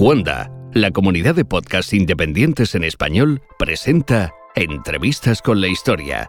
Cuanda, 0.00 0.50
la 0.72 0.92
comunidad 0.92 1.34
de 1.34 1.44
podcasts 1.44 1.92
independientes 1.92 2.74
en 2.74 2.84
español, 2.84 3.42
presenta 3.58 4.32
Entrevistas 4.54 5.42
con 5.42 5.60
la 5.60 5.68
Historia. 5.68 6.26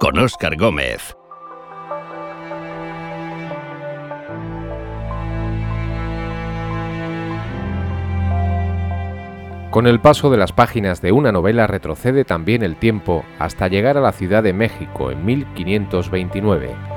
Con 0.00 0.18
Óscar 0.18 0.56
Gómez. 0.56 1.14
Con 9.70 9.86
el 9.86 10.00
paso 10.00 10.30
de 10.30 10.38
las 10.38 10.52
páginas 10.52 11.02
de 11.02 11.12
una 11.12 11.30
novela 11.30 11.66
retrocede 11.66 12.24
también 12.24 12.62
el 12.62 12.76
tiempo 12.76 13.22
hasta 13.38 13.68
llegar 13.68 13.98
a 13.98 14.00
la 14.00 14.12
Ciudad 14.12 14.42
de 14.42 14.54
México 14.54 15.10
en 15.10 15.22
1529. 15.26 16.93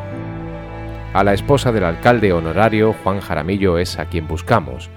A 1.14 1.24
la 1.24 1.34
esposa 1.34 1.72
del 1.72 1.86
alcalde 1.86 2.34
honorario 2.34 2.94
Juan 3.04 3.22
Jaramillo 3.22 3.78
es 3.78 3.98
a 3.98 4.06
quien 4.06 4.28
buscamos. 4.28 4.90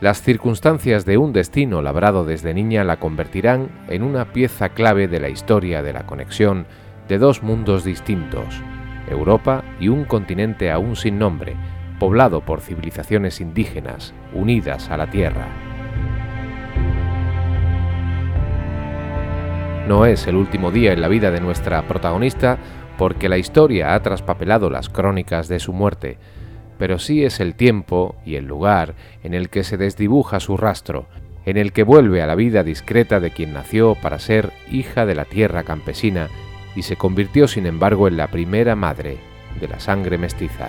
Las 0.00 0.22
circunstancias 0.22 1.04
de 1.04 1.18
un 1.18 1.32
destino 1.32 1.82
labrado 1.82 2.24
desde 2.24 2.54
niña 2.54 2.84
la 2.84 2.98
convertirán 2.98 3.68
en 3.88 4.02
una 4.02 4.32
pieza 4.32 4.70
clave 4.70 5.08
de 5.08 5.20
la 5.20 5.28
historia 5.28 5.82
de 5.82 5.92
la 5.92 6.06
conexión 6.06 6.66
de 7.08 7.18
dos 7.18 7.42
mundos 7.42 7.84
distintos, 7.84 8.62
Europa 9.08 9.62
y 9.78 9.88
un 9.88 10.04
continente 10.04 10.70
aún 10.70 10.96
sin 10.96 11.18
nombre, 11.18 11.56
poblado 11.98 12.40
por 12.40 12.60
civilizaciones 12.60 13.40
indígenas 13.40 14.14
unidas 14.32 14.90
a 14.90 14.96
la 14.96 15.10
Tierra. 15.10 15.48
No 19.88 20.06
es 20.06 20.26
el 20.26 20.36
último 20.36 20.70
día 20.70 20.92
en 20.92 21.00
la 21.00 21.08
vida 21.08 21.30
de 21.30 21.40
nuestra 21.40 21.82
protagonista 21.88 22.58
porque 22.98 23.28
la 23.28 23.38
historia 23.38 23.94
ha 23.94 24.02
traspapelado 24.02 24.68
las 24.68 24.90
crónicas 24.90 25.48
de 25.48 25.60
su 25.60 25.72
muerte, 25.72 26.18
pero 26.78 26.98
sí 26.98 27.24
es 27.24 27.40
el 27.40 27.54
tiempo 27.54 28.16
y 28.26 28.34
el 28.34 28.44
lugar 28.44 28.94
en 29.22 29.34
el 29.34 29.48
que 29.48 29.64
se 29.64 29.76
desdibuja 29.76 30.40
su 30.40 30.56
rastro, 30.56 31.06
en 31.46 31.56
el 31.56 31.72
que 31.72 31.84
vuelve 31.84 32.20
a 32.20 32.26
la 32.26 32.34
vida 32.34 32.64
discreta 32.64 33.20
de 33.20 33.30
quien 33.30 33.54
nació 33.54 33.94
para 33.94 34.18
ser 34.18 34.52
hija 34.70 35.06
de 35.06 35.14
la 35.14 35.24
tierra 35.24 35.62
campesina 35.62 36.28
y 36.74 36.82
se 36.82 36.96
convirtió 36.96 37.48
sin 37.48 37.66
embargo 37.66 38.08
en 38.08 38.16
la 38.16 38.26
primera 38.26 38.74
madre 38.74 39.18
de 39.60 39.68
la 39.68 39.80
sangre 39.80 40.18
mestiza. 40.18 40.68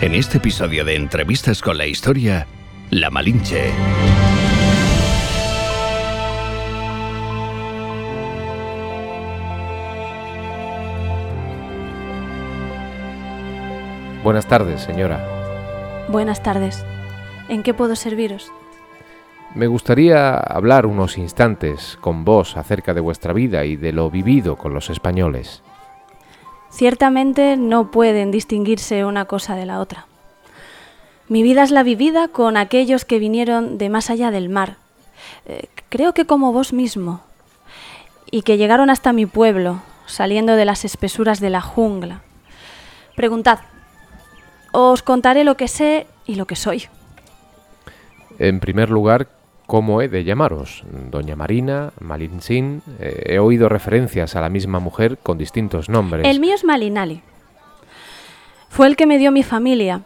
En 0.00 0.14
este 0.14 0.38
episodio 0.38 0.84
de 0.84 0.96
Entrevistas 0.96 1.60
con 1.60 1.78
la 1.78 1.86
Historia, 1.86 2.48
La 2.94 3.08
Malinche. 3.08 3.72
Buenas 14.22 14.46
tardes, 14.46 14.82
señora. 14.82 16.06
Buenas 16.10 16.42
tardes. 16.42 16.84
¿En 17.48 17.62
qué 17.62 17.72
puedo 17.72 17.96
serviros? 17.96 18.52
Me 19.54 19.68
gustaría 19.68 20.36
hablar 20.36 20.84
unos 20.84 21.16
instantes 21.16 21.96
con 22.02 22.26
vos 22.26 22.58
acerca 22.58 22.92
de 22.92 23.00
vuestra 23.00 23.32
vida 23.32 23.64
y 23.64 23.76
de 23.76 23.92
lo 23.92 24.10
vivido 24.10 24.56
con 24.56 24.74
los 24.74 24.90
españoles. 24.90 25.62
Ciertamente 26.68 27.56
no 27.56 27.90
pueden 27.90 28.30
distinguirse 28.30 29.06
una 29.06 29.24
cosa 29.24 29.56
de 29.56 29.64
la 29.64 29.80
otra. 29.80 30.08
Mi 31.32 31.42
vida 31.42 31.62
es 31.62 31.70
la 31.70 31.82
vivida 31.82 32.28
con 32.28 32.58
aquellos 32.58 33.06
que 33.06 33.18
vinieron 33.18 33.78
de 33.78 33.88
más 33.88 34.10
allá 34.10 34.30
del 34.30 34.50
mar, 34.50 34.76
eh, 35.46 35.64
creo 35.88 36.12
que 36.12 36.26
como 36.26 36.52
vos 36.52 36.74
mismo, 36.74 37.22
y 38.30 38.42
que 38.42 38.58
llegaron 38.58 38.90
hasta 38.90 39.14
mi 39.14 39.24
pueblo, 39.24 39.80
saliendo 40.04 40.56
de 40.56 40.66
las 40.66 40.84
espesuras 40.84 41.40
de 41.40 41.48
la 41.48 41.62
jungla. 41.62 42.20
Preguntad, 43.16 43.60
os 44.72 45.02
contaré 45.02 45.42
lo 45.42 45.56
que 45.56 45.68
sé 45.68 46.06
y 46.26 46.34
lo 46.34 46.44
que 46.44 46.54
soy. 46.54 46.84
En 48.38 48.60
primer 48.60 48.90
lugar, 48.90 49.28
¿cómo 49.66 50.02
he 50.02 50.08
de 50.08 50.24
llamaros? 50.24 50.84
Doña 51.10 51.34
Marina, 51.34 51.94
Malintzin. 51.98 52.82
Eh, 53.00 53.22
he 53.28 53.38
oído 53.38 53.70
referencias 53.70 54.36
a 54.36 54.42
la 54.42 54.50
misma 54.50 54.80
mujer 54.80 55.16
con 55.16 55.38
distintos 55.38 55.88
nombres. 55.88 56.26
El 56.26 56.40
mío 56.40 56.54
es 56.54 56.62
Malinali. 56.62 57.22
Fue 58.68 58.86
el 58.86 58.96
que 58.96 59.06
me 59.06 59.16
dio 59.16 59.32
mi 59.32 59.42
familia, 59.42 60.02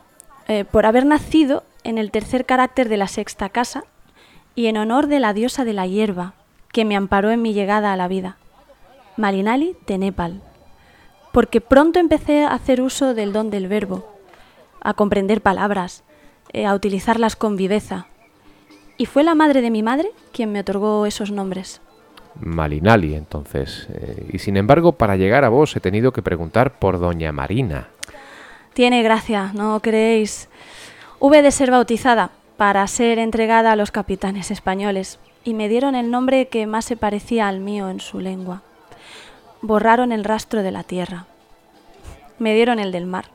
eh, 0.49 0.65
por 0.65 0.87
haber 0.87 1.07
nacido 1.07 1.65
en 1.85 1.99
el 1.99 2.11
tercer 2.11 2.47
carácter 2.47 2.89
de 2.89 2.97
la 2.97 3.09
sexta 3.09 3.49
casa 3.49 3.85
y 4.55 4.67
en 4.67 4.77
honor 4.77 5.07
de 5.07 5.21
la 5.21 5.33
diosa 5.33 5.65
de 5.65 5.73
la 5.73 5.87
hierba, 5.87 6.35
que 6.73 6.85
me 6.85 6.97
amparó 6.97 7.31
en 7.31 7.43
mi 7.43 7.53
llegada 7.53 7.93
a 7.93 7.97
la 7.97 8.09
vida. 8.09 8.37
Malinali 9.17 9.77
Tenepal. 9.85 10.43
Porque 11.33 11.61
pronto 11.61 11.99
empecé 11.99 12.45
a 12.45 12.55
hacer 12.55 12.81
uso 12.81 13.15
del 13.15 13.33
don 13.33 13.51
del 13.51 13.69
verbo, 13.69 14.07
a 14.81 14.95
comprender 14.95 15.41
palabras, 15.43 16.05
eh, 16.53 16.67
a 16.67 16.75
utilizarlas 16.75 17.37
con 17.37 17.57
viveza, 17.57 18.07
y 18.99 19.07
fue 19.07 19.23
la 19.23 19.35
madre 19.35 19.61
de 19.61 19.71
mi 19.71 19.83
madre 19.83 20.11
quien 20.33 20.53
me 20.53 20.61
otorgó 20.61 21.07
esos 21.07 21.31
nombres. 21.31 21.81
Malinali, 22.41 23.15
entonces. 23.15 23.89
Eh, 23.93 24.31
y 24.33 24.39
sin 24.39 24.57
embargo, 24.57 24.93
para 24.93 25.17
llegar 25.17 25.45
a 25.45 25.49
vos 25.49 25.75
he 25.77 25.81
tenido 25.81 26.13
que 26.13 26.23
preguntar 26.23 26.79
por 26.79 26.99
Doña 26.99 27.33
Marina. 27.33 27.89
Tiene 28.77 29.03
gracia, 29.03 29.53
¿no 29.55 29.81
creéis? 29.81 30.51
Hube 31.19 31.41
de 31.41 31.51
ser 31.51 31.71
bautizada 31.71 32.29
para 32.59 32.87
ser 32.89 33.19
entregada 33.19 33.73
a 33.73 33.77
los 33.77 33.91
capitanes 33.91 34.51
españoles 34.51 35.19
y 35.45 35.55
me 35.55 35.71
dieron 35.71 35.95
el 35.95 36.11
nombre 36.11 36.49
que 36.49 36.67
más 36.67 36.85
se 36.85 36.95
parecía 36.95 37.49
al 37.49 37.61
mío 37.61 37.89
en 37.89 38.01
su 38.01 38.21
lengua. 38.21 38.61
Borraron 39.63 40.13
el 40.13 40.25
rastro 40.25 40.63
de 40.63 40.73
la 40.73 40.83
tierra. 40.83 41.25
Me 42.39 42.55
dieron 42.55 42.79
el 42.79 42.93
del 42.93 43.07
mar. 43.07 43.31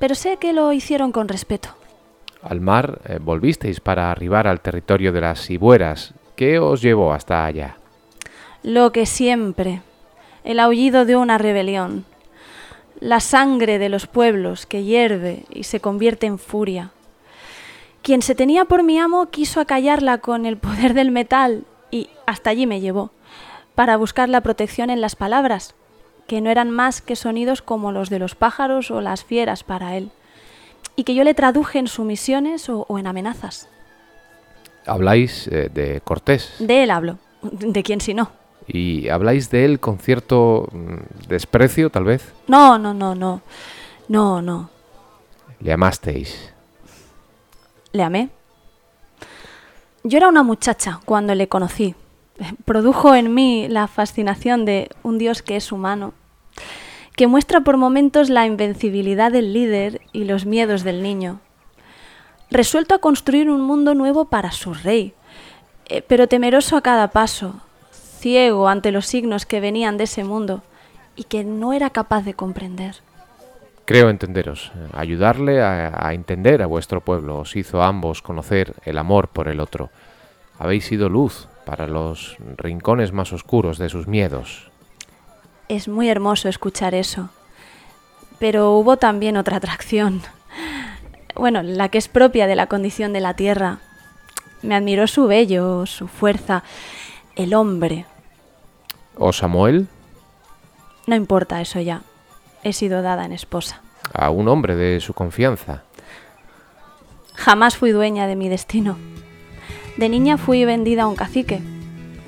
Pero 0.00 0.16
sé 0.16 0.38
que 0.38 0.52
lo 0.52 0.72
hicieron 0.72 1.12
con 1.12 1.28
respeto 1.28 1.68
al 2.42 2.60
mar, 2.60 3.00
eh, 3.06 3.20
volvisteis 3.20 3.78
para 3.78 4.10
arribar 4.10 4.48
al 4.48 4.60
territorio 4.60 5.12
de 5.12 5.20
las 5.20 5.48
Ibueras. 5.50 6.14
¿Qué 6.34 6.58
os 6.58 6.82
llevó 6.82 7.12
hasta 7.12 7.44
allá? 7.44 7.76
Lo 8.64 8.90
que 8.90 9.06
siempre, 9.06 9.82
el 10.42 10.58
aullido 10.58 11.04
de 11.04 11.14
una 11.14 11.38
rebelión, 11.38 12.04
la 13.00 13.20
sangre 13.20 13.78
de 13.78 13.88
los 13.88 14.06
pueblos 14.06 14.66
que 14.66 14.84
hierve 14.84 15.44
y 15.50 15.64
se 15.64 15.80
convierte 15.80 16.26
en 16.26 16.38
furia. 16.38 16.92
Quien 18.02 18.22
se 18.22 18.34
tenía 18.34 18.64
por 18.64 18.82
mi 18.82 18.98
amo 18.98 19.30
quiso 19.30 19.60
acallarla 19.60 20.18
con 20.18 20.46
el 20.46 20.56
poder 20.56 20.94
del 20.94 21.10
metal 21.10 21.64
y 21.90 22.08
hasta 22.26 22.50
allí 22.50 22.66
me 22.66 22.80
llevó, 22.80 23.10
para 23.74 23.96
buscar 23.96 24.28
la 24.28 24.40
protección 24.40 24.90
en 24.90 25.00
las 25.00 25.16
palabras, 25.16 25.74
que 26.26 26.40
no 26.40 26.50
eran 26.50 26.70
más 26.70 27.02
que 27.02 27.16
sonidos 27.16 27.62
como 27.62 27.92
los 27.92 28.10
de 28.10 28.18
los 28.18 28.34
pájaros 28.34 28.90
o 28.90 29.00
las 29.00 29.24
fieras 29.24 29.64
para 29.64 29.96
él 29.96 30.10
y 30.96 31.04
que 31.04 31.14
yo 31.14 31.22
le 31.24 31.34
traduje 31.34 31.78
en 31.78 31.86
sumisiones 31.86 32.68
o, 32.68 32.86
o 32.88 32.98
en 32.98 33.06
amenazas. 33.06 33.68
¿Habláis 34.86 35.46
eh, 35.48 35.68
de 35.72 36.00
Cortés? 36.00 36.54
De 36.58 36.82
él 36.82 36.90
hablo. 36.90 37.18
¿De 37.42 37.82
quién 37.82 38.00
si 38.00 38.14
no? 38.14 38.30
¿Y 38.68 39.08
habláis 39.08 39.50
de 39.50 39.64
él 39.64 39.80
con 39.80 39.98
cierto 39.98 40.68
mm, 40.72 41.28
desprecio, 41.28 41.90
tal 41.90 42.04
vez? 42.04 42.32
No, 42.48 42.78
no, 42.78 42.94
no, 42.94 43.14
no. 43.14 43.42
No, 44.08 44.42
no. 44.42 44.70
¿Le 45.60 45.72
amasteis? 45.72 46.52
¿Le 47.92 48.02
amé? 48.02 48.28
Yo 50.04 50.18
era 50.18 50.28
una 50.28 50.42
muchacha 50.42 51.00
cuando 51.04 51.34
le 51.34 51.48
conocí. 51.48 51.94
Produjo 52.64 53.14
en 53.14 53.34
mí 53.34 53.66
la 53.68 53.88
fascinación 53.88 54.64
de 54.64 54.90
un 55.02 55.18
Dios 55.18 55.42
que 55.42 55.56
es 55.56 55.72
humano 55.72 56.12
que 57.16 57.26
muestra 57.26 57.62
por 57.62 57.78
momentos 57.78 58.28
la 58.28 58.46
invencibilidad 58.46 59.32
del 59.32 59.54
líder 59.54 60.02
y 60.12 60.24
los 60.24 60.44
miedos 60.44 60.84
del 60.84 61.02
niño. 61.02 61.40
Resuelto 62.50 62.94
a 62.94 62.98
construir 62.98 63.50
un 63.50 63.62
mundo 63.62 63.94
nuevo 63.94 64.26
para 64.26 64.52
su 64.52 64.74
rey, 64.74 65.14
eh, 65.86 66.02
pero 66.06 66.28
temeroso 66.28 66.76
a 66.76 66.82
cada 66.82 67.08
paso, 67.08 67.62
ciego 68.18 68.68
ante 68.68 68.92
los 68.92 69.06
signos 69.06 69.46
que 69.46 69.60
venían 69.60 69.96
de 69.96 70.04
ese 70.04 70.24
mundo 70.24 70.62
y 71.14 71.24
que 71.24 71.44
no 71.44 71.72
era 71.72 71.90
capaz 71.90 72.24
de 72.24 72.34
comprender. 72.34 72.96
Creo 73.84 74.10
entenderos. 74.10 74.72
Ayudarle 74.92 75.62
a, 75.62 76.06
a, 76.06 76.12
entender 76.12 76.62
a 76.62 76.66
vuestro 76.66 77.00
pueblo 77.00 77.38
os 77.38 77.54
hizo 77.54 77.82
a 77.82 77.86
ambos 77.86 78.20
conocer 78.20 78.74
el 78.84 78.98
amor 78.98 79.28
por 79.28 79.48
el 79.48 79.60
otro. 79.60 79.90
Habéis 80.58 80.86
sido 80.86 81.08
luz 81.08 81.48
para 81.64 81.86
los 81.86 82.36
rincones 82.56 83.12
más 83.12 83.32
oscuros 83.32 83.78
de 83.78 83.88
sus 83.88 84.06
miedos. 84.08 84.70
Es 85.68 85.88
muy 85.88 86.08
hermoso 86.08 86.48
escuchar 86.48 86.94
eso. 86.94 87.30
Pero 88.38 88.72
hubo 88.72 88.96
también 88.96 89.36
otra 89.36 89.56
atracción. 89.56 90.22
Bueno, 91.34 91.62
la 91.62 91.88
que 91.88 91.98
es 91.98 92.08
propia 92.08 92.46
de 92.46 92.56
la 92.56 92.66
condición 92.66 93.12
de 93.12 93.20
la 93.20 93.34
tierra. 93.34 93.78
Me 94.62 94.74
admiró 94.74 95.06
su 95.06 95.26
vello, 95.26 95.86
su 95.86 96.08
fuerza, 96.08 96.64
el 97.36 97.54
hombre. 97.54 98.06
¿O 99.16 99.32
Samuel? 99.32 99.86
No 101.06 101.14
importa 101.14 101.60
eso 101.60 101.80
ya. 101.80 102.02
He 102.64 102.72
sido 102.72 103.02
dada 103.02 103.24
en 103.24 103.32
esposa. 103.32 103.80
A 104.12 104.30
un 104.30 104.48
hombre 104.48 104.74
de 104.76 105.00
su 105.00 105.14
confianza. 105.14 105.82
Jamás 107.34 107.76
fui 107.76 107.92
dueña 107.92 108.26
de 108.26 108.36
mi 108.36 108.48
destino. 108.48 108.96
De 109.96 110.08
niña 110.08 110.36
fui 110.36 110.64
vendida 110.64 111.04
a 111.04 111.06
un 111.06 111.16
cacique. 111.16 111.62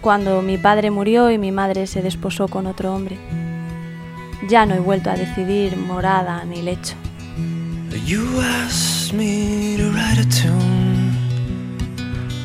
cuando 0.01 0.43
mi 0.43 0.59
padre 0.59 0.91
murió 0.91 1.31
y 1.31 1.39
mi 1.39 1.53
madre 1.53 1.87
se 1.87 2.03
desposó 2.03 2.49
con 2.49 2.67
otro 2.67 2.95
hombre. 2.95 3.19
Ya 4.49 4.67
no 4.67 4.75
he 4.75 4.81
vuelto 4.81 5.11
a 5.11 5.15
decidir 5.15 5.77
morada 5.77 6.45
ni 6.45 6.63
lecho. 6.63 6.95
You 8.07 8.23
asked 8.41 9.13
me 9.13 9.77
to 9.77 9.91
write 9.91 10.19
a 10.19 10.29
tune 10.31 11.13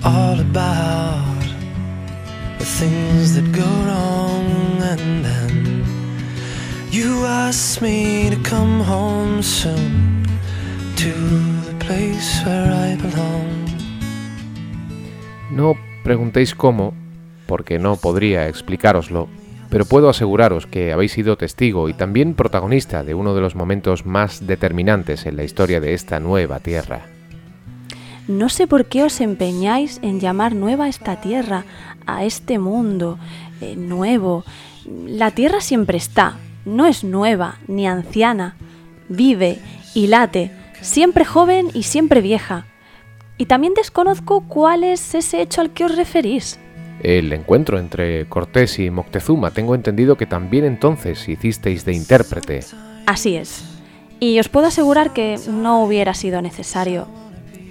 all 0.03 0.39
about 0.39 1.32
things 2.63 3.35
that 3.35 3.45
go 3.51 3.67
wrong. 3.85 4.23
No 15.51 15.75
preguntéis 16.03 16.55
cómo, 16.55 16.93
porque 17.45 17.79
no 17.79 17.95
podría 17.97 18.47
explicároslo, 18.47 19.27
pero 19.69 19.85
puedo 19.85 20.09
aseguraros 20.09 20.65
que 20.65 20.93
habéis 20.93 21.11
sido 21.11 21.37
testigo 21.37 21.89
y 21.89 21.93
también 21.93 22.33
protagonista 22.33 23.03
de 23.03 23.13
uno 23.13 23.35
de 23.35 23.41
los 23.41 23.55
momentos 23.55 24.05
más 24.05 24.47
determinantes 24.47 25.25
en 25.25 25.35
la 25.35 25.43
historia 25.43 25.79
de 25.79 25.93
esta 25.93 26.19
nueva 26.19 26.59
tierra. 26.59 27.12
No 28.27 28.49
sé 28.49 28.67
por 28.67 28.85
qué 28.85 29.03
os 29.03 29.19
empeñáis 29.21 29.99
en 30.01 30.19
llamar 30.19 30.55
nueva 30.55 30.87
esta 30.87 31.19
tierra, 31.19 31.65
a 32.05 32.23
este 32.23 32.59
mundo 32.59 33.19
eh, 33.61 33.75
nuevo. 33.75 34.43
La 34.85 35.31
tierra 35.31 35.61
siempre 35.61 35.97
está, 35.97 36.37
no 36.65 36.85
es 36.85 37.03
nueva 37.03 37.59
ni 37.67 37.87
anciana, 37.87 38.55
vive 39.09 39.59
y 39.93 40.07
late, 40.07 40.51
siempre 40.81 41.25
joven 41.25 41.67
y 41.73 41.83
siempre 41.83 42.21
vieja. 42.21 42.65
Y 43.37 43.45
también 43.45 43.73
desconozco 43.73 44.41
cuál 44.47 44.83
es 44.83 45.15
ese 45.15 45.41
hecho 45.41 45.61
al 45.61 45.71
que 45.71 45.85
os 45.85 45.95
referís 45.95 46.59
el 47.03 47.33
encuentro 47.33 47.77
entre 47.77 48.25
Cortés 48.27 48.79
y 48.79 48.89
Moctezuma. 48.89 49.51
Tengo 49.51 49.75
entendido 49.75 50.15
que 50.15 50.25
también 50.25 50.63
entonces 50.63 51.27
hicisteis 51.27 51.85
de 51.85 51.93
intérprete. 51.93 52.61
Así 53.05 53.35
es. 53.35 53.63
Y 54.19 54.39
os 54.39 54.47
puedo 54.47 54.67
asegurar 54.67 55.11
que 55.11 55.37
no 55.49 55.83
hubiera 55.83 56.13
sido 56.13 56.41
necesario. 56.41 57.07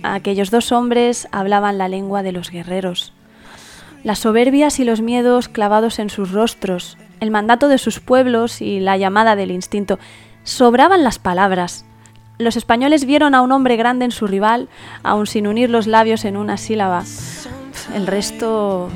Aquellos 0.02 0.50
dos 0.50 0.72
hombres 0.72 1.28
hablaban 1.32 1.78
la 1.78 1.88
lengua 1.88 2.22
de 2.22 2.32
los 2.32 2.50
guerreros. 2.50 3.12
Las 4.04 4.19
soberbias 4.19 4.81
y 4.81 4.84
los 4.84 5.00
miedos 5.00 5.49
clavados 5.49 5.99
en 5.99 6.10
sus 6.10 6.32
rostros, 6.32 6.99
el 7.20 7.31
mandato 7.31 7.69
de 7.69 7.78
sus 7.78 8.00
pueblos 8.00 8.60
y 8.60 8.81
la 8.81 8.96
llamada 8.96 9.37
del 9.37 9.52
instinto. 9.52 10.00
Sobraban 10.43 11.04
las 11.04 11.20
palabras. 11.20 11.84
Los 12.38 12.56
españoles 12.56 13.04
vieron 13.04 13.37
a 13.37 13.43
un 13.43 13.52
hombre 13.52 13.76
grande 13.76 14.04
en 14.04 14.10
su 14.10 14.26
rival, 14.26 14.69
aun 15.04 15.28
sin 15.28 15.46
unir 15.46 15.70
los 15.70 15.87
labios 15.87 16.25
en 16.25 16.37
una 16.37 16.56
sílaba. 16.56 17.04
El 17.94 18.08
resto 18.08 18.90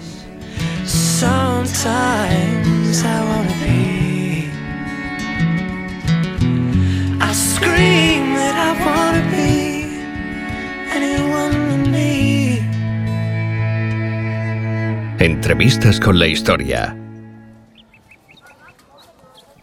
Entrevistas 15.19 15.99
con 15.99 16.19
la 16.19 16.27
historia. 16.27 16.97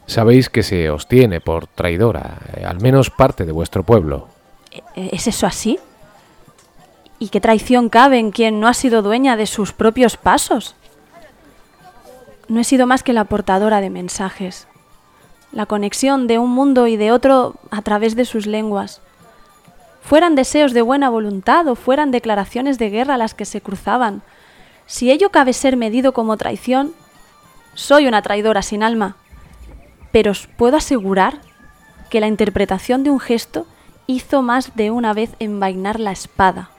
Sabéis 0.05 0.49
que 0.49 0.63
se 0.63 0.89
os 0.89 1.07
tiene 1.07 1.41
por 1.41 1.67
traidora, 1.67 2.39
eh, 2.55 2.65
al 2.65 2.81
menos 2.81 3.09
parte 3.09 3.45
de 3.45 3.51
vuestro 3.51 3.83
pueblo. 3.83 4.27
¿E-, 4.71 5.09
¿Es 5.13 5.27
eso 5.27 5.47
así? 5.47 5.79
¿Y 7.19 7.29
qué 7.29 7.39
traición 7.39 7.89
cabe 7.89 8.19
en 8.19 8.31
quien 8.31 8.59
no 8.59 8.67
ha 8.67 8.73
sido 8.73 9.01
dueña 9.01 9.35
de 9.35 9.45
sus 9.45 9.73
propios 9.73 10.17
pasos? 10.17 10.75
no 12.47 12.59
he 12.59 12.63
sido 12.63 12.87
más 12.87 13.03
que 13.03 13.13
la 13.13 13.25
portadora 13.25 13.81
de 13.81 13.89
mensajes, 13.89 14.67
la 15.51 15.65
conexión 15.65 16.27
de 16.27 16.39
un 16.39 16.51
mundo 16.51 16.87
y 16.87 16.97
de 16.97 17.11
otro 17.11 17.55
a 17.71 17.81
través 17.81 18.15
de 18.15 18.25
sus 18.25 18.45
lenguas. 18.45 19.01
Fueran 20.01 20.35
deseos 20.35 20.73
de 20.73 20.81
buena 20.81 21.09
voluntad 21.09 21.67
o 21.67 21.75
fueran 21.75 22.11
declaraciones 22.11 22.77
de 22.77 22.89
guerra 22.89 23.17
las 23.17 23.33
que 23.33 23.45
se 23.45 23.61
cruzaban, 23.61 24.21
si 24.85 25.11
ello 25.11 25.29
cabe 25.29 25.53
ser 25.53 25.77
medido 25.77 26.13
como 26.13 26.37
traición, 26.37 26.93
soy 27.73 28.07
una 28.07 28.21
traidora 28.21 28.61
sin 28.61 28.83
alma. 28.83 29.15
Pero 30.11 30.31
os 30.31 30.47
puedo 30.47 30.77
asegurar 30.77 31.39
que 32.09 32.19
la 32.19 32.27
interpretación 32.27 33.03
de 33.03 33.09
un 33.09 33.19
gesto 33.19 33.65
hizo 34.05 34.41
más 34.41 34.75
de 34.75 34.91
una 34.91 35.13
vez 35.13 35.31
envainar 35.39 35.99
la 35.99 36.11
espada. 36.11 36.69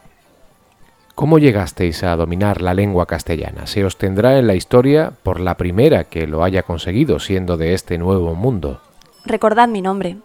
¿Cómo 1.14 1.38
llegasteis 1.38 2.02
a 2.02 2.16
dominar 2.16 2.60
la 2.60 2.74
lengua 2.74 3.06
castellana? 3.06 3.66
Se 3.66 3.84
os 3.84 3.98
tendrá 3.98 4.38
en 4.38 4.48
la 4.48 4.54
historia 4.54 5.12
por 5.22 5.38
la 5.38 5.56
primera 5.56 6.04
que 6.04 6.26
lo 6.26 6.42
haya 6.42 6.64
conseguido 6.64 7.20
siendo 7.20 7.56
de 7.56 7.74
este 7.74 7.98
nuevo 7.98 8.34
mundo. 8.34 8.80
Recordad 9.24 9.68
mi 9.68 9.80
nombre. 9.80 10.16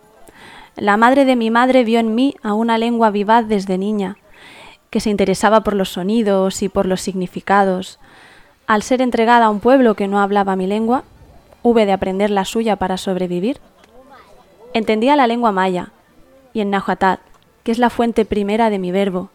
La 0.75 0.97
madre 0.97 1.25
de 1.25 1.35
mi 1.35 1.51
madre 1.51 1.83
vio 1.83 1.99
en 1.99 2.15
mí 2.15 2.35
a 2.41 2.53
una 2.53 2.77
lengua 2.77 3.11
vivaz 3.11 3.47
desde 3.47 3.77
niña, 3.77 4.17
que 4.89 4.99
se 4.99 5.09
interesaba 5.09 5.61
por 5.61 5.75
los 5.75 5.89
sonidos 5.89 6.61
y 6.61 6.69
por 6.69 6.85
los 6.85 7.01
significados. 7.01 7.99
Al 8.67 8.83
ser 8.83 9.01
entregada 9.01 9.45
a 9.45 9.49
un 9.49 9.59
pueblo 9.59 9.95
que 9.95 10.07
no 10.07 10.19
hablaba 10.19 10.55
mi 10.55 10.67
lengua, 10.67 11.03
hube 11.63 11.85
de 11.85 11.91
aprender 11.91 12.29
la 12.29 12.45
suya 12.45 12.75
para 12.75 12.97
sobrevivir. 12.97 13.59
Entendía 14.73 15.15
la 15.15 15.27
lengua 15.27 15.51
maya 15.51 15.91
y 16.53 16.61
en 16.61 16.69
Nahuatl, 16.69 17.19
que 17.63 17.71
es 17.71 17.79
la 17.79 17.89
fuente 17.89 18.25
primera 18.25 18.69
de 18.69 18.79
mi 18.79 18.91
verbo, 18.91 19.29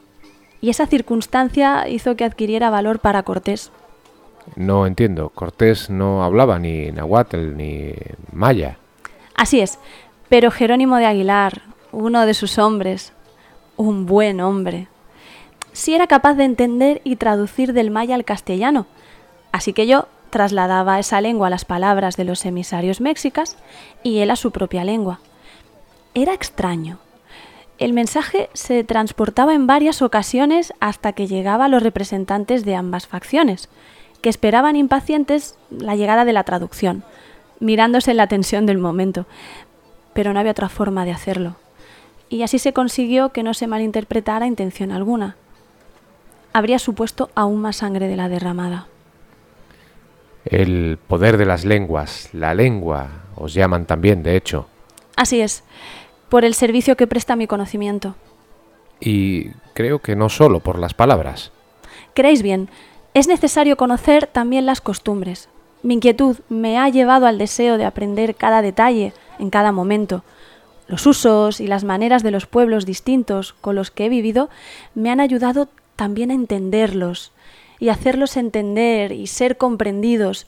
y 0.60 0.70
esa 0.70 0.86
circunstancia 0.86 1.88
hizo 1.88 2.16
que 2.16 2.24
adquiriera 2.24 2.70
valor 2.70 2.98
para 2.98 3.22
Cortés. 3.22 3.70
No 4.56 4.86
entiendo, 4.86 5.30
Cortés 5.30 5.90
no 5.90 6.22
hablaba 6.22 6.58
ni 6.58 6.90
nahuatl 6.90 7.56
ni 7.56 7.92
maya. 8.32 8.78
Así 9.34 9.60
es, 9.60 9.78
pero 10.28 10.50
Jerónimo 10.50 10.96
de 10.96 11.06
Aguilar, 11.06 11.62
uno 11.92 12.26
de 12.26 12.34
sus 12.34 12.58
hombres, 12.58 13.12
un 13.76 14.06
buen 14.06 14.40
hombre, 14.40 14.88
sí 15.74 15.94
era 15.94 16.06
capaz 16.06 16.32
de 16.36 16.44
entender 16.44 17.02
y 17.04 17.16
traducir 17.16 17.74
del 17.74 17.90
maya 17.90 18.14
al 18.14 18.24
castellano, 18.24 18.86
así 19.52 19.74
que 19.74 19.86
yo 19.86 20.08
trasladaba 20.30 20.98
esa 20.98 21.20
lengua 21.20 21.48
a 21.48 21.50
las 21.50 21.66
palabras 21.66 22.16
de 22.16 22.24
los 22.24 22.46
emisarios 22.46 23.02
mexicas 23.02 23.58
y 24.02 24.20
él 24.20 24.30
a 24.30 24.36
su 24.36 24.50
propia 24.50 24.82
lengua. 24.82 25.20
Era 26.14 26.32
extraño, 26.32 26.98
el 27.78 27.92
mensaje 27.92 28.50
se 28.52 28.84
transportaba 28.84 29.52
en 29.52 29.66
varias 29.66 30.00
ocasiones 30.00 30.72
hasta 30.78 31.12
que 31.12 31.26
llegaba 31.26 31.64
a 31.64 31.68
los 31.68 31.82
representantes 31.82 32.64
de 32.64 32.76
ambas 32.76 33.08
facciones, 33.08 33.68
que 34.22 34.28
esperaban 34.28 34.76
impacientes 34.76 35.56
la 35.70 35.96
llegada 35.96 36.24
de 36.24 36.32
la 36.32 36.44
traducción, 36.44 37.02
mirándose 37.58 38.14
la 38.14 38.28
tensión 38.28 38.64
del 38.64 38.78
momento. 38.78 39.26
Pero 40.12 40.32
no 40.32 40.38
había 40.38 40.52
otra 40.52 40.68
forma 40.68 41.04
de 41.04 41.10
hacerlo. 41.10 41.56
Y 42.28 42.42
así 42.42 42.60
se 42.60 42.72
consiguió 42.72 43.30
que 43.30 43.42
no 43.42 43.54
se 43.54 43.66
malinterpretara 43.66 44.46
intención 44.46 44.92
alguna. 44.92 45.36
Habría 46.54 46.78
supuesto 46.78 47.28
aún 47.34 47.60
más 47.60 47.76
sangre 47.76 48.08
de 48.08 48.16
la 48.16 48.30
derramada. 48.30 48.86
El 50.46 50.98
poder 51.06 51.36
de 51.36 51.44
las 51.44 51.66
lenguas, 51.66 52.30
la 52.32 52.54
lengua, 52.54 53.08
os 53.36 53.52
llaman 53.52 53.84
también, 53.84 54.22
de 54.22 54.36
hecho. 54.36 54.66
Así 55.16 55.42
es 55.42 55.62
por 56.34 56.44
el 56.44 56.54
servicio 56.54 56.96
que 56.96 57.06
presta 57.06 57.36
mi 57.36 57.46
conocimiento. 57.46 58.16
Y 58.98 59.50
creo 59.72 60.00
que 60.00 60.16
no 60.16 60.28
solo 60.28 60.58
por 60.58 60.80
las 60.80 60.92
palabras. 60.92 61.52
Creéis 62.12 62.42
bien, 62.42 62.68
es 63.14 63.28
necesario 63.28 63.76
conocer 63.76 64.26
también 64.26 64.66
las 64.66 64.80
costumbres. 64.80 65.48
Mi 65.84 65.94
inquietud 65.94 66.38
me 66.48 66.76
ha 66.76 66.88
llevado 66.88 67.26
al 67.26 67.38
deseo 67.38 67.78
de 67.78 67.84
aprender 67.84 68.34
cada 68.34 68.62
detalle 68.62 69.12
en 69.38 69.50
cada 69.50 69.70
momento. 69.70 70.24
Los 70.88 71.06
usos 71.06 71.60
y 71.60 71.68
las 71.68 71.84
maneras 71.84 72.24
de 72.24 72.32
los 72.32 72.46
pueblos 72.46 72.84
distintos 72.84 73.52
con 73.52 73.76
los 73.76 73.92
que 73.92 74.06
he 74.06 74.08
vivido 74.08 74.50
me 74.96 75.10
han 75.10 75.20
ayudado 75.20 75.68
también 75.96 76.30
a 76.30 76.34
entenderlos 76.34 77.32
y 77.78 77.88
hacerlos 77.88 78.36
entender 78.36 79.12
y 79.12 79.26
ser 79.26 79.56
comprendidos. 79.56 80.46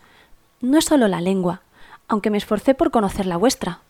No 0.60 0.78
es 0.78 0.84
solo 0.84 1.08
la 1.08 1.20
lengua, 1.20 1.62
aunque 2.08 2.30
me 2.30 2.38
esforcé 2.38 2.74
por 2.74 2.90
conocer 2.90 3.26
la 3.26 3.36
vuestra. 3.36 3.80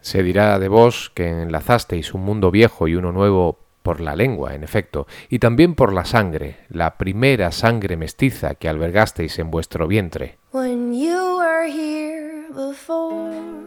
Se 0.00 0.22
dirá 0.22 0.58
de 0.58 0.68
vos 0.68 1.10
que 1.14 1.28
enlazasteis 1.28 2.12
un 2.12 2.24
mundo 2.24 2.50
viejo 2.50 2.88
y 2.88 2.94
uno 2.94 3.12
nuevo 3.12 3.58
por 3.82 4.00
la 4.00 4.16
lengua, 4.16 4.54
en 4.54 4.64
efecto, 4.64 5.06
y 5.28 5.38
también 5.38 5.74
por 5.74 5.92
la 5.92 6.06
sangre, 6.06 6.56
la 6.70 6.96
primera 6.96 7.52
sangre 7.52 7.98
mestiza 7.98 8.54
que 8.54 8.68
albergasteis 8.68 9.38
en 9.38 9.50
vuestro 9.50 9.86
vientre. 9.86 10.38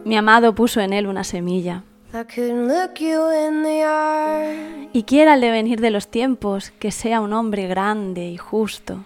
Mi 0.04 0.16
amado 0.16 0.54
puso 0.56 0.80
en 0.80 0.92
él 0.92 1.06
una 1.06 1.22
semilla. 1.22 1.84
Y 4.92 5.02
quiera 5.02 5.34
al 5.34 5.40
devenir 5.42 5.80
de 5.80 5.90
los 5.90 6.08
tiempos 6.08 6.70
que 6.78 6.90
sea 6.90 7.20
un 7.20 7.34
hombre 7.34 7.66
grande 7.66 8.28
y 8.28 8.38
justo. 8.38 9.04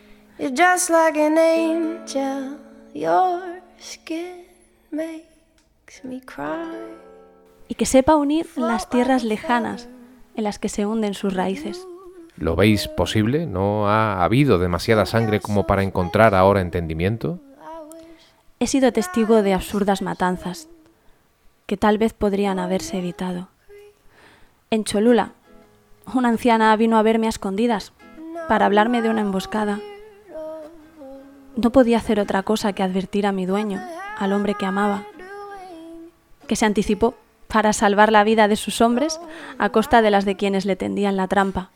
me 4.93 5.23
y 7.69 7.75
que 7.75 7.87
sepa 7.87 8.17
unir 8.17 8.47
las 8.57 8.89
tierras 8.89 9.25
lejanas 9.25 9.89
en 10.37 10.45
las 10.45 10.59
que 10.59 10.69
se 10.69 10.87
hunden 10.87 11.15
sus 11.15 11.35
raíces. 11.35 11.85
¿Lo 12.37 12.55
veis 12.55 12.87
posible? 12.87 13.47
¿No 13.47 13.89
ha 13.89 14.23
habido 14.23 14.59
demasiada 14.59 15.07
sangre 15.07 15.41
como 15.41 15.67
para 15.67 15.83
encontrar 15.83 16.35
ahora 16.35 16.61
entendimiento? 16.61 17.41
He 18.61 18.67
sido 18.67 18.93
testigo 18.93 19.43
de 19.43 19.55
absurdas 19.55 20.03
matanzas 20.03 20.69
que 21.73 21.79
tal 21.79 21.97
vez 21.97 22.13
podrían 22.13 22.59
haberse 22.59 22.99
evitado. 22.99 23.49
En 24.71 24.85
Cholula, 24.85 25.31
una 26.13 26.29
anciana 26.29 26.77
vino 26.77 26.99
a 26.99 27.03
verme 27.03 27.29
a 27.29 27.31
escondidas 27.31 27.95
para 28.47 28.67
hablarme 28.67 29.01
de 29.01 29.09
una 29.09 29.23
emboscada. 29.23 29.81
No 31.57 31.73
podía 31.73 31.97
hacer 31.97 32.21
otra 32.21 32.43
cosa 32.43 32.75
que 32.75 32.83
advertir 32.83 33.27
a 33.27 33.33
mi 33.33 33.47
dueño, 33.47 33.81
al 34.19 34.35
hombre 34.35 34.55
que 34.55 34.67
amaba, 34.67 35.05
que 36.47 36.57
se 36.57 36.67
anticipó 36.67 37.15
para 37.49 37.73
salvar 37.73 38.13
la 38.13 38.23
vida 38.23 38.49
de 38.49 38.57
sus 38.57 38.83
hombres 38.83 39.19
a 39.57 39.71
costa 39.71 40.03
de 40.03 40.11
las 40.11 40.27
de 40.27 40.37
quienes 40.37 40.67
le 40.67 40.77
tendían 40.77 41.17
la 41.17 41.27
trampa. 41.27 41.71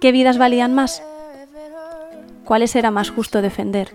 ¿Qué 0.00 0.10
vidas 0.10 0.38
valían 0.38 0.74
más? 0.74 1.02
¿Cuáles 2.46 2.74
era 2.74 2.90
más 2.90 3.10
justo 3.10 3.42
defender? 3.42 3.92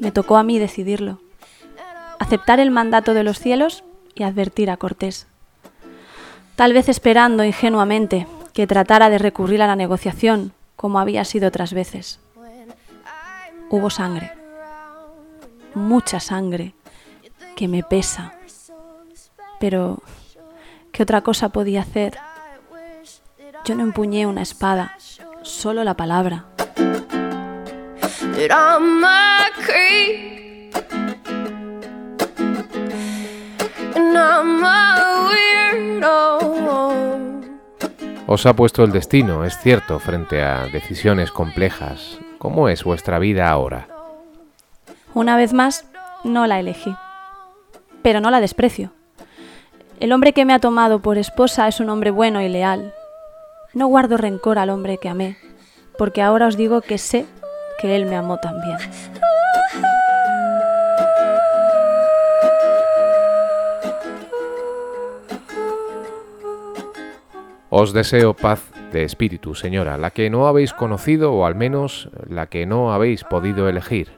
Me 0.00 0.10
tocó 0.12 0.36
a 0.36 0.42
mí 0.42 0.58
decidirlo, 0.58 1.20
aceptar 2.18 2.60
el 2.60 2.70
mandato 2.70 3.14
de 3.14 3.24
los 3.24 3.38
cielos 3.38 3.84
y 4.14 4.22
advertir 4.22 4.70
a 4.70 4.76
Cortés. 4.76 5.26
Tal 6.56 6.72
vez 6.72 6.88
esperando 6.88 7.42
ingenuamente 7.44 8.26
que 8.52 8.66
tratara 8.66 9.10
de 9.10 9.18
recurrir 9.18 9.62
a 9.62 9.66
la 9.66 9.76
negociación, 9.76 10.52
como 10.76 10.98
había 11.00 11.24
sido 11.24 11.48
otras 11.48 11.72
veces 11.72 12.20
hubo 13.70 13.90
sangre, 13.90 14.30
mucha 15.74 16.20
sangre, 16.20 16.74
que 17.56 17.66
me 17.66 17.82
pesa. 17.82 18.34
Pero, 19.64 19.96
¿qué 20.92 21.04
otra 21.04 21.22
cosa 21.22 21.48
podía 21.48 21.80
hacer? 21.80 22.18
Yo 23.64 23.74
no 23.74 23.82
empuñé 23.82 24.26
una 24.26 24.42
espada, 24.42 24.94
solo 25.40 25.84
la 25.84 25.94
palabra. 25.94 26.44
Os 38.26 38.44
ha 38.44 38.52
puesto 38.54 38.84
el 38.84 38.92
destino, 38.92 39.46
es 39.46 39.56
cierto, 39.62 39.98
frente 39.98 40.42
a 40.42 40.66
decisiones 40.66 41.30
complejas, 41.32 42.18
¿Cómo 42.36 42.68
es 42.68 42.84
vuestra 42.84 43.18
vida 43.18 43.48
ahora? 43.48 43.88
Una 45.14 45.38
vez 45.38 45.54
más, 45.54 45.86
no 46.22 46.46
la 46.46 46.60
elegí, 46.60 46.94
pero 48.02 48.20
no 48.20 48.30
la 48.30 48.42
desprecio. 48.42 48.92
El 50.00 50.12
hombre 50.12 50.32
que 50.32 50.44
me 50.44 50.52
ha 50.52 50.58
tomado 50.58 51.00
por 51.00 51.18
esposa 51.18 51.68
es 51.68 51.78
un 51.78 51.88
hombre 51.88 52.10
bueno 52.10 52.42
y 52.42 52.48
leal. 52.48 52.92
No 53.74 53.86
guardo 53.86 54.16
rencor 54.16 54.58
al 54.58 54.70
hombre 54.70 54.98
que 54.98 55.08
amé, 55.08 55.36
porque 55.96 56.20
ahora 56.20 56.48
os 56.48 56.56
digo 56.56 56.80
que 56.80 56.98
sé 56.98 57.26
que 57.80 57.94
él 57.94 58.06
me 58.06 58.16
amó 58.16 58.38
también. 58.38 58.76
Os 67.70 67.92
deseo 67.92 68.34
paz 68.34 68.70
de 68.92 69.04
espíritu, 69.04 69.54
señora, 69.54 69.96
la 69.96 70.10
que 70.10 70.28
no 70.28 70.46
habéis 70.46 70.72
conocido 70.72 71.32
o 71.32 71.46
al 71.46 71.54
menos 71.54 72.08
la 72.28 72.46
que 72.46 72.66
no 72.66 72.92
habéis 72.92 73.24
podido 73.24 73.68
elegir. 73.68 74.12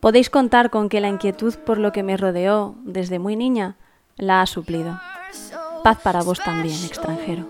Podéis 0.00 0.28
contar 0.28 0.70
con 0.70 0.88
que 0.88 1.00
la 1.00 1.08
inquietud 1.08 1.54
por 1.64 1.78
lo 1.78 1.92
que 1.92 2.02
me 2.02 2.16
rodeó 2.16 2.74
desde 2.84 3.18
muy 3.18 3.36
niña 3.36 3.76
la 4.16 4.42
ha 4.42 4.46
suplido. 4.46 5.00
Paz 5.82 5.98
para 6.02 6.22
vos 6.22 6.38
también, 6.38 6.76
extranjero. 6.84 7.48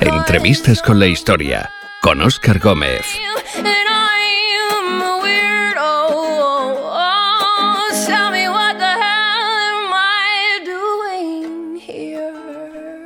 Entrevistas 0.00 0.82
con 0.82 0.98
la 0.98 1.06
historia 1.06 1.70
con 2.02 2.20
Oscar 2.22 2.58
Gómez. 2.58 3.06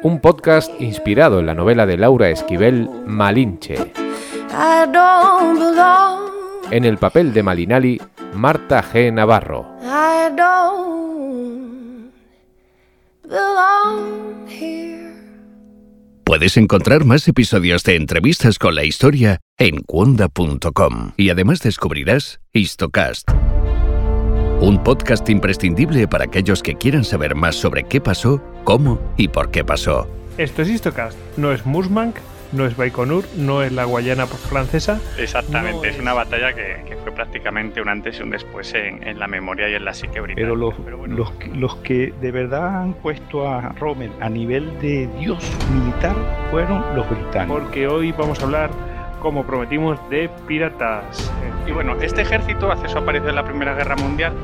un 0.04 0.20
podcast 0.20 0.70
inspirado 0.82 1.40
en 1.40 1.46
la 1.46 1.54
novela 1.54 1.86
de 1.86 1.96
Laura 1.96 2.28
Esquivel, 2.28 2.90
Malinche. 3.06 3.90
En 6.70 6.84
el 6.84 6.98
papel 6.98 7.32
de 7.32 7.42
Malinali, 7.42 8.00
Marta 8.34 8.82
G. 8.82 9.12
Navarro. 9.12 9.66
Puedes 16.24 16.56
encontrar 16.56 17.04
más 17.04 17.28
episodios 17.28 17.84
de 17.84 17.96
entrevistas 17.96 18.58
con 18.58 18.74
la 18.74 18.84
historia 18.84 19.40
en 19.56 19.82
cuonda.com 19.82 21.12
y 21.16 21.30
además 21.30 21.60
descubrirás 21.60 22.40
Histocast 22.52 23.30
un 24.60 24.82
podcast 24.82 25.28
imprescindible 25.28 26.08
para 26.08 26.24
aquellos 26.24 26.62
que 26.62 26.74
quieran 26.74 27.04
saber 27.04 27.34
más 27.34 27.54
sobre 27.54 27.84
qué 27.84 28.00
pasó, 28.00 28.42
cómo 28.64 28.98
y 29.18 29.28
por 29.28 29.50
qué 29.50 29.62
pasó. 29.62 30.08
Esto 30.38 30.62
es 30.62 30.68
Histocast, 30.68 31.18
no 31.36 31.52
es 31.52 31.66
Musmank, 31.66 32.16
no 32.54 32.66
es 32.66 32.76
Baikonur, 32.76 33.24
no 33.36 33.62
es 33.62 33.72
la 33.72 33.84
Guayana 33.84 34.26
francesa. 34.26 35.00
Exactamente, 35.18 35.88
es 35.88 35.98
una 35.98 36.14
batalla 36.14 36.52
que, 36.52 36.96
fue 37.02 37.12
prácticamente 37.12 37.82
un 37.82 37.88
antes 37.88 38.18
y 38.18 38.22
un 38.22 38.30
después 38.30 38.72
en, 38.74 39.18
la 39.18 39.26
memoria 39.26 39.68
y 39.68 39.74
en 39.74 39.84
la 39.84 39.92
psique 39.92 40.20
británica. 40.20 40.46
Pero, 40.46 40.56
los, 40.56 40.74
los, 41.08 41.32
los, 41.54 41.76
que 41.76 42.14
de 42.20 42.30
verdad 42.30 42.82
han 42.82 42.94
puesto 42.94 43.46
a 43.46 43.70
Rommel 43.72 44.10
a 44.20 44.30
nivel 44.30 44.80
de 44.80 45.08
dios 45.18 45.44
militar 45.74 46.16
fueron 46.50 46.82
los 46.96 47.08
británicos. 47.10 47.60
Porque 47.60 47.86
hoy 47.86 48.12
vamos 48.12 48.40
a 48.40 48.44
hablar 48.44 48.70
como 49.20 49.44
prometimos, 49.44 49.98
de 50.10 50.30
piratas. 50.46 51.32
Y 51.66 51.72
bueno, 51.72 51.96
este 52.00 52.22
ejército 52.22 52.70
hace 52.70 52.88
su 52.88 52.98
aparición 52.98 53.30
en 53.30 53.36
la 53.36 53.44
Primera 53.44 53.74
Guerra 53.74 53.96
Mundial 53.96 54.34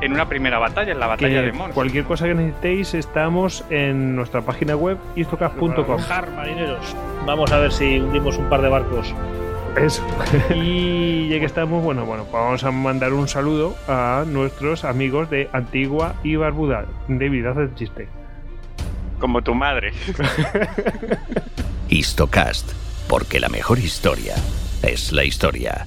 en 0.00 0.12
una 0.12 0.28
primera 0.28 0.58
batalla, 0.58 0.92
en 0.92 1.00
la 1.00 1.06
batalla 1.06 1.42
de 1.42 1.52
Mons. 1.52 1.74
Cualquier 1.74 2.04
cosa 2.04 2.26
que 2.26 2.34
necesitéis, 2.34 2.94
estamos 2.94 3.64
en 3.70 4.14
nuestra 4.14 4.42
página 4.42 4.76
web 4.76 4.98
istocas.com. 5.16 6.00
marineros. 6.36 6.94
Vamos 7.26 7.50
a 7.52 7.58
ver 7.58 7.72
si 7.72 7.98
hundimos 7.98 8.38
un 8.38 8.48
par 8.48 8.62
de 8.62 8.68
barcos. 8.68 9.12
Eso. 9.76 10.02
y 10.54 11.28
ya 11.28 11.40
que 11.40 11.44
estamos, 11.44 11.82
bueno, 11.82 12.06
bueno, 12.06 12.22
pues 12.24 12.42
vamos 12.42 12.64
a 12.64 12.70
mandar 12.70 13.12
un 13.12 13.28
saludo 13.28 13.76
a 13.88 14.24
nuestros 14.26 14.84
amigos 14.84 15.28
de 15.28 15.50
Antigua 15.52 16.14
y 16.22 16.36
Barbuda. 16.36 16.86
David, 17.08 17.46
haz 17.46 17.56
el 17.58 17.74
chiste. 17.74 18.08
Como 19.18 19.42
tu 19.42 19.54
madre. 19.54 19.92
Histocast 21.88 22.72
porque 23.08 23.40
la 23.40 23.48
mejor 23.48 23.78
historia 23.78 24.34
es 24.82 25.12
la 25.12 25.24
historia. 25.24 25.86